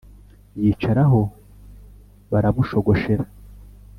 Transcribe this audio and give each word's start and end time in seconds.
yicaraho, 0.61 1.21
barabushogoshera.. 2.31 3.25